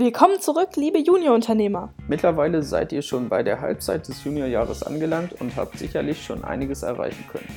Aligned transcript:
Willkommen 0.00 0.40
zurück, 0.40 0.76
liebe 0.76 1.00
Juniorunternehmer. 1.00 1.92
Mittlerweile 2.06 2.62
seid 2.62 2.92
ihr 2.92 3.02
schon 3.02 3.28
bei 3.28 3.42
der 3.42 3.60
Halbzeit 3.60 4.06
des 4.06 4.22
Juniorjahres 4.22 4.84
angelangt 4.84 5.32
und 5.40 5.56
habt 5.56 5.76
sicherlich 5.76 6.24
schon 6.24 6.44
einiges 6.44 6.84
erreichen 6.84 7.24
können. 7.32 7.48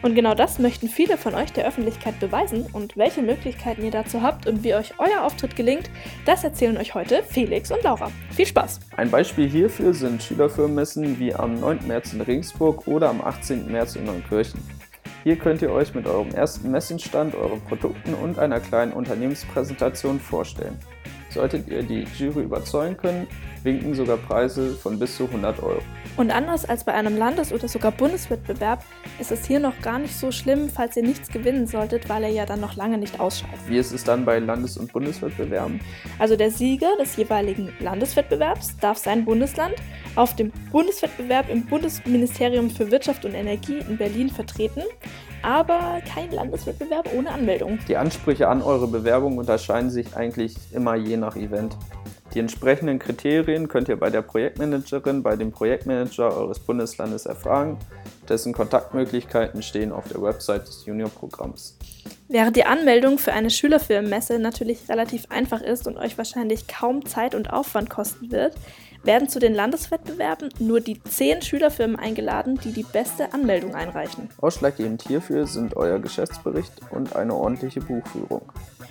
Und 0.00 0.14
genau 0.14 0.34
das 0.34 0.58
möchten 0.58 0.88
viele 0.88 1.18
von 1.18 1.34
euch 1.34 1.52
der 1.52 1.68
Öffentlichkeit 1.68 2.18
beweisen 2.18 2.64
und 2.72 2.96
welche 2.96 3.20
Möglichkeiten 3.20 3.84
ihr 3.84 3.90
dazu 3.90 4.22
habt 4.22 4.46
und 4.46 4.64
wie 4.64 4.74
euch 4.74 4.94
euer 4.96 5.22
Auftritt 5.22 5.54
gelingt, 5.54 5.90
das 6.24 6.44
erzählen 6.44 6.78
euch 6.78 6.94
heute 6.94 7.22
Felix 7.24 7.70
und 7.70 7.82
Laura. 7.82 8.10
Viel 8.30 8.46
Spaß! 8.46 8.80
Ein 8.96 9.10
Beispiel 9.10 9.46
hierfür 9.46 9.92
sind 9.92 10.22
Schülerfirmenmessen 10.22 11.18
wie 11.18 11.34
am 11.34 11.60
9. 11.60 11.86
März 11.86 12.14
in 12.14 12.22
Regensburg 12.22 12.88
oder 12.88 13.10
am 13.10 13.20
18. 13.20 13.70
März 13.70 13.96
in 13.96 14.06
Neunkirchen. 14.06 14.62
Hier 15.24 15.36
könnt 15.36 15.60
ihr 15.60 15.70
euch 15.70 15.94
mit 15.94 16.06
eurem 16.06 16.30
ersten 16.30 16.70
Messenstand, 16.70 17.34
euren 17.34 17.60
Produkten 17.60 18.14
und 18.14 18.38
einer 18.38 18.60
kleinen 18.60 18.94
Unternehmenspräsentation 18.94 20.18
vorstellen. 20.18 20.78
Solltet 21.32 21.68
ihr 21.68 21.82
die 21.82 22.06
Jury 22.18 22.42
überzeugen 22.42 22.96
können, 22.96 23.26
winken 23.62 23.94
sogar 23.94 24.16
Preise 24.16 24.74
von 24.74 24.98
bis 24.98 25.16
zu 25.16 25.24
100 25.24 25.62
Euro. 25.62 25.80
Und 26.16 26.30
anders 26.30 26.64
als 26.64 26.84
bei 26.84 26.92
einem 26.92 27.16
Landes- 27.16 27.52
oder 27.52 27.68
sogar 27.68 27.92
Bundeswettbewerb 27.92 28.84
ist 29.18 29.32
es 29.32 29.46
hier 29.46 29.60
noch 29.60 29.80
gar 29.80 29.98
nicht 29.98 30.14
so 30.14 30.30
schlimm, 30.30 30.68
falls 30.68 30.96
ihr 30.96 31.02
nichts 31.02 31.30
gewinnen 31.30 31.66
solltet, 31.66 32.08
weil 32.08 32.24
er 32.24 32.30
ja 32.30 32.44
dann 32.44 32.60
noch 32.60 32.76
lange 32.76 32.98
nicht 32.98 33.18
ausscheidet. 33.18 33.58
Wie 33.66 33.78
ist 33.78 33.92
es 33.92 34.04
dann 34.04 34.24
bei 34.24 34.38
Landes- 34.38 34.76
und 34.76 34.92
Bundeswettbewerben? 34.92 35.80
Also 36.18 36.36
der 36.36 36.50
Sieger 36.50 36.90
des 37.00 37.16
jeweiligen 37.16 37.72
Landeswettbewerbs 37.80 38.76
darf 38.78 38.98
sein 38.98 39.24
Bundesland 39.24 39.74
auf 40.16 40.36
dem 40.36 40.52
Bundeswettbewerb 40.70 41.48
im 41.48 41.64
Bundesministerium 41.64 42.68
für 42.68 42.90
Wirtschaft 42.90 43.24
und 43.24 43.34
Energie 43.34 43.78
in 43.88 43.96
Berlin 43.96 44.28
vertreten 44.28 44.82
aber 45.42 46.00
kein 46.12 46.30
Landeswettbewerb 46.30 47.08
ohne 47.14 47.30
Anmeldung. 47.30 47.78
Die 47.88 47.96
Ansprüche 47.96 48.48
an 48.48 48.62
eure 48.62 48.86
Bewerbung 48.86 49.38
unterscheiden 49.38 49.90
sich 49.90 50.16
eigentlich 50.16 50.56
immer 50.72 50.94
je 50.94 51.16
nach 51.16 51.36
Event. 51.36 51.76
Die 52.34 52.40
entsprechenden 52.40 52.98
Kriterien 52.98 53.68
könnt 53.68 53.88
ihr 53.88 53.98
bei 53.98 54.08
der 54.08 54.22
Projektmanagerin, 54.22 55.22
bei 55.22 55.36
dem 55.36 55.52
Projektmanager 55.52 56.34
eures 56.34 56.60
Bundeslandes 56.60 57.26
erfragen. 57.26 57.76
Dessen 58.26 58.54
Kontaktmöglichkeiten 58.54 59.62
stehen 59.62 59.92
auf 59.92 60.08
der 60.08 60.22
Website 60.22 60.66
des 60.66 60.86
Juniorprogramms. 60.86 61.76
Während 62.28 62.56
die 62.56 62.64
Anmeldung 62.64 63.18
für 63.18 63.34
eine 63.34 63.50
Schülerfilmmesse 63.50 64.38
natürlich 64.38 64.88
relativ 64.88 65.26
einfach 65.28 65.60
ist 65.60 65.86
und 65.86 65.98
euch 65.98 66.16
wahrscheinlich 66.16 66.66
kaum 66.68 67.04
Zeit 67.04 67.34
und 67.34 67.52
Aufwand 67.52 67.90
kosten 67.90 68.32
wird, 68.32 68.54
werden 69.04 69.28
zu 69.28 69.38
den 69.38 69.54
Landeswettbewerben 69.54 70.50
nur 70.58 70.80
die 70.80 71.02
zehn 71.02 71.42
Schülerfirmen 71.42 71.96
eingeladen, 71.96 72.58
die 72.64 72.72
die 72.72 72.84
beste 72.84 73.32
Anmeldung 73.32 73.74
einreichen. 73.74 74.28
Ausschlaggebend 74.40 75.02
hierfür 75.02 75.46
sind 75.46 75.76
euer 75.76 75.98
Geschäftsbericht 75.98 76.72
und 76.90 77.16
eine 77.16 77.34
ordentliche 77.34 77.80
Buchführung. 77.80 78.42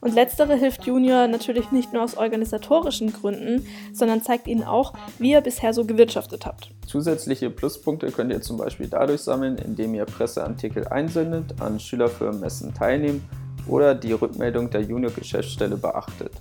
Und 0.00 0.14
letztere 0.14 0.54
hilft 0.56 0.84
Junior 0.84 1.28
natürlich 1.28 1.72
nicht 1.72 1.94
nur 1.94 2.02
aus 2.02 2.18
organisatorischen 2.18 3.10
Gründen, 3.10 3.66
sondern 3.94 4.22
zeigt 4.22 4.46
ihnen 4.46 4.62
auch, 4.62 4.92
wie 5.18 5.30
ihr 5.30 5.40
bisher 5.40 5.72
so 5.72 5.86
gewirtschaftet 5.86 6.44
habt. 6.44 6.68
Zusätzliche 6.86 7.48
Pluspunkte 7.48 8.12
könnt 8.12 8.30
ihr 8.30 8.42
zum 8.42 8.58
Beispiel 8.58 8.86
dadurch 8.86 9.22
sammeln, 9.22 9.56
indem 9.56 9.94
ihr 9.94 10.04
Presseartikel 10.04 10.86
einsendet, 10.88 11.58
an 11.58 11.80
Schülerfirmenmessen 11.80 12.74
teilnehmt 12.74 13.22
oder 13.66 13.94
die 13.94 14.12
Rückmeldung 14.12 14.68
der 14.68 14.82
Junior-Geschäftsstelle 14.82 15.76
beachtet. 15.76 16.32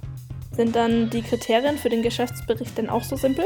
Sind 0.56 0.76
dann 0.76 1.10
die 1.10 1.24
Kriterien 1.24 1.80
für 1.80 1.90
den 1.90 2.04
Geschäftsbericht 2.04 2.78
denn 2.78 2.90
auch 2.90 3.04
so 3.04 3.16
simpel? 3.16 3.46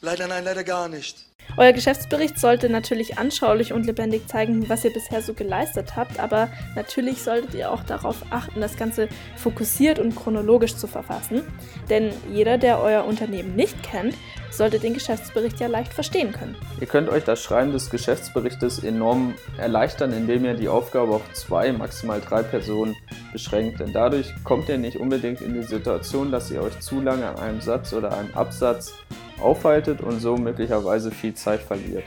Leider 0.00 0.28
nein, 0.28 0.44
leider 0.44 0.62
gar 0.62 0.88
nicht. 0.88 1.27
Euer 1.56 1.72
Geschäftsbericht 1.72 2.38
sollte 2.38 2.68
natürlich 2.68 3.18
anschaulich 3.18 3.72
und 3.72 3.86
lebendig 3.86 4.28
zeigen, 4.28 4.68
was 4.68 4.84
ihr 4.84 4.92
bisher 4.92 5.22
so 5.22 5.34
geleistet 5.34 5.96
habt, 5.96 6.20
aber 6.20 6.48
natürlich 6.76 7.22
solltet 7.22 7.54
ihr 7.54 7.72
auch 7.72 7.82
darauf 7.82 8.22
achten, 8.30 8.60
das 8.60 8.76
Ganze 8.76 9.08
fokussiert 9.36 9.98
und 9.98 10.14
chronologisch 10.14 10.76
zu 10.76 10.86
verfassen. 10.86 11.42
Denn 11.90 12.12
jeder, 12.32 12.58
der 12.58 12.80
euer 12.80 13.04
Unternehmen 13.04 13.56
nicht 13.56 13.82
kennt, 13.82 14.14
sollte 14.50 14.78
den 14.78 14.94
Geschäftsbericht 14.94 15.60
ja 15.60 15.66
leicht 15.66 15.92
verstehen 15.92 16.32
können. 16.32 16.56
Ihr 16.80 16.86
könnt 16.86 17.08
euch 17.08 17.24
das 17.24 17.42
Schreiben 17.42 17.72
des 17.72 17.90
Geschäftsberichtes 17.90 18.82
enorm 18.82 19.34
erleichtern, 19.56 20.12
indem 20.12 20.44
ihr 20.44 20.54
die 20.54 20.68
Aufgabe 20.68 21.14
auf 21.14 21.32
zwei, 21.32 21.72
maximal 21.72 22.20
drei 22.20 22.42
Personen 22.42 22.96
beschränkt. 23.32 23.80
Denn 23.80 23.92
dadurch 23.92 24.32
kommt 24.44 24.68
ihr 24.68 24.78
nicht 24.78 24.96
unbedingt 24.96 25.40
in 25.40 25.54
die 25.54 25.62
Situation, 25.62 26.30
dass 26.30 26.50
ihr 26.50 26.62
euch 26.62 26.78
zu 26.80 27.00
lange 27.00 27.28
an 27.28 27.38
einem 27.38 27.60
Satz 27.60 27.92
oder 27.92 28.16
einem 28.16 28.34
Absatz 28.34 28.94
aufhaltet 29.40 30.00
und 30.00 30.20
so 30.20 30.36
möglicherweise 30.36 31.10
viel 31.10 31.34
Zeit 31.34 31.60
verliert. 31.60 32.04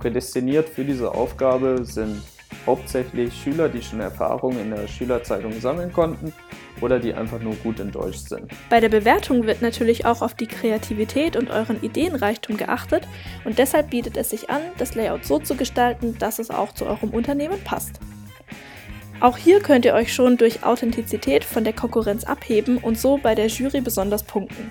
Prädestiniert 0.00 0.68
für 0.68 0.84
diese 0.84 1.12
Aufgabe 1.12 1.84
sind 1.84 2.22
hauptsächlich 2.66 3.34
Schüler, 3.34 3.68
die 3.68 3.82
schon 3.82 4.00
Erfahrungen 4.00 4.60
in 4.60 4.70
der 4.70 4.86
Schülerzeitung 4.86 5.60
sammeln 5.60 5.92
konnten 5.92 6.32
oder 6.80 6.98
die 6.98 7.14
einfach 7.14 7.40
nur 7.40 7.54
gut 7.56 7.80
in 7.80 7.90
Deutsch 7.90 8.18
sind. 8.18 8.50
Bei 8.70 8.80
der 8.80 8.88
Bewertung 8.88 9.46
wird 9.46 9.62
natürlich 9.62 10.06
auch 10.06 10.22
auf 10.22 10.34
die 10.34 10.46
Kreativität 10.46 11.36
und 11.36 11.50
euren 11.50 11.82
Ideenreichtum 11.82 12.56
geachtet 12.56 13.06
und 13.44 13.58
deshalb 13.58 13.90
bietet 13.90 14.16
es 14.16 14.30
sich 14.30 14.50
an, 14.50 14.60
das 14.78 14.94
Layout 14.94 15.24
so 15.24 15.38
zu 15.38 15.56
gestalten, 15.56 16.16
dass 16.18 16.38
es 16.38 16.50
auch 16.50 16.72
zu 16.72 16.86
eurem 16.86 17.10
Unternehmen 17.10 17.58
passt. 17.64 18.00
Auch 19.20 19.36
hier 19.36 19.60
könnt 19.60 19.84
ihr 19.84 19.94
euch 19.94 20.14
schon 20.14 20.36
durch 20.36 20.62
Authentizität 20.62 21.42
von 21.42 21.64
der 21.64 21.72
Konkurrenz 21.72 22.22
abheben 22.22 22.78
und 22.78 22.96
so 22.96 23.18
bei 23.18 23.34
der 23.34 23.48
Jury 23.48 23.80
besonders 23.80 24.22
punkten. 24.22 24.70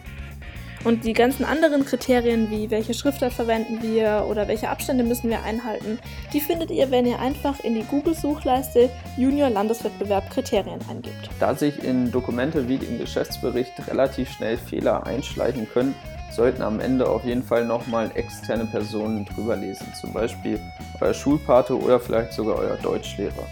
Und 0.83 1.03
die 1.03 1.13
ganzen 1.13 1.43
anderen 1.43 1.85
Kriterien, 1.85 2.49
wie 2.49 2.69
welche 2.69 2.93
Schriftart 2.93 3.33
verwenden 3.33 3.81
wir 3.81 4.25
oder 4.29 4.47
welche 4.47 4.69
Abstände 4.69 5.03
müssen 5.03 5.29
wir 5.29 5.43
einhalten, 5.43 5.99
die 6.33 6.39
findet 6.39 6.71
ihr, 6.71 6.91
wenn 6.91 7.05
ihr 7.05 7.19
einfach 7.19 7.59
in 7.61 7.75
die 7.75 7.83
Google-Suchleiste 7.83 8.89
Junior 9.17 9.49
Landeswettbewerb 9.49 10.29
Kriterien 10.29 10.79
eingibt. 10.89 11.29
Da 11.39 11.55
sich 11.55 11.83
in 11.83 12.11
Dokumente 12.11 12.69
wie 12.69 12.75
im 12.75 12.99
Geschäftsbericht 12.99 13.73
relativ 13.88 14.31
schnell 14.31 14.57
Fehler 14.57 15.05
einschleichen 15.05 15.67
können, 15.69 15.95
sollten 16.31 16.61
am 16.61 16.79
Ende 16.79 17.09
auf 17.09 17.25
jeden 17.25 17.44
Fall 17.44 17.65
nochmal 17.65 18.11
externe 18.13 18.65
Personen 18.65 19.25
drüber 19.25 19.55
lesen, 19.55 19.88
zum 19.99 20.13
Beispiel 20.13 20.59
euer 21.01 21.13
Schulpate 21.13 21.77
oder 21.77 21.99
vielleicht 21.99 22.33
sogar 22.33 22.57
euer 22.57 22.77
Deutschlehrer. 22.77 23.47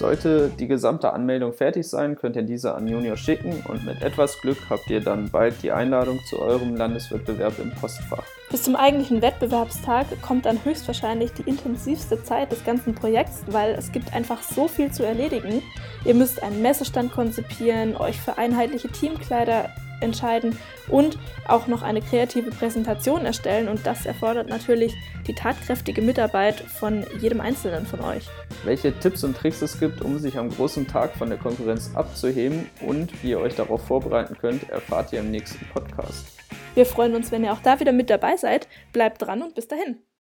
Sollte 0.00 0.50
die 0.58 0.66
gesamte 0.66 1.12
Anmeldung 1.12 1.52
fertig 1.52 1.86
sein, 1.86 2.16
könnt 2.16 2.34
ihr 2.34 2.42
diese 2.42 2.74
an 2.74 2.88
Junior 2.88 3.18
schicken 3.18 3.62
und 3.68 3.84
mit 3.84 4.00
etwas 4.00 4.40
Glück 4.40 4.56
habt 4.70 4.88
ihr 4.88 5.02
dann 5.02 5.28
bald 5.28 5.62
die 5.62 5.72
Einladung 5.72 6.20
zu 6.24 6.40
eurem 6.40 6.74
Landeswettbewerb 6.74 7.58
im 7.58 7.70
Postfach. 7.72 8.24
Bis 8.50 8.62
zum 8.62 8.76
eigentlichen 8.76 9.20
Wettbewerbstag 9.20 10.06
kommt 10.22 10.46
dann 10.46 10.64
höchstwahrscheinlich 10.64 11.34
die 11.34 11.42
intensivste 11.42 12.22
Zeit 12.22 12.50
des 12.50 12.64
ganzen 12.64 12.94
Projekts, 12.94 13.42
weil 13.48 13.74
es 13.74 13.92
gibt 13.92 14.14
einfach 14.14 14.40
so 14.40 14.68
viel 14.68 14.90
zu 14.90 15.04
erledigen. 15.04 15.62
Ihr 16.06 16.14
müsst 16.14 16.42
einen 16.42 16.62
Messestand 16.62 17.12
konzipieren, 17.12 17.94
euch 17.94 18.18
für 18.18 18.38
einheitliche 18.38 18.88
Teamkleider 18.88 19.68
entscheiden 20.00 20.58
und 20.88 21.18
auch 21.46 21.66
noch 21.66 21.82
eine 21.82 22.00
kreative 22.00 22.50
Präsentation 22.50 23.24
erstellen. 23.24 23.68
Und 23.68 23.86
das 23.86 24.06
erfordert 24.06 24.48
natürlich 24.48 24.94
die 25.26 25.34
tatkräftige 25.34 26.02
Mitarbeit 26.02 26.60
von 26.60 27.04
jedem 27.20 27.40
Einzelnen 27.40 27.86
von 27.86 28.00
euch. 28.00 28.28
Welche 28.64 28.92
Tipps 28.98 29.24
und 29.24 29.36
Tricks 29.36 29.62
es 29.62 29.78
gibt, 29.78 30.02
um 30.02 30.18
sich 30.18 30.38
am 30.38 30.50
großen 30.50 30.86
Tag 30.86 31.14
von 31.16 31.28
der 31.28 31.38
Konkurrenz 31.38 31.90
abzuheben 31.94 32.68
und 32.80 33.22
wie 33.22 33.30
ihr 33.30 33.40
euch 33.40 33.54
darauf 33.54 33.86
vorbereiten 33.86 34.36
könnt, 34.38 34.68
erfahrt 34.70 35.12
ihr 35.12 35.20
im 35.20 35.30
nächsten 35.30 35.64
Podcast. 35.66 36.26
Wir 36.74 36.86
freuen 36.86 37.14
uns, 37.14 37.32
wenn 37.32 37.44
ihr 37.44 37.52
auch 37.52 37.62
da 37.62 37.80
wieder 37.80 37.92
mit 37.92 38.10
dabei 38.10 38.36
seid. 38.36 38.68
Bleibt 38.92 39.22
dran 39.22 39.42
und 39.42 39.54
bis 39.54 39.68
dahin. 39.68 39.98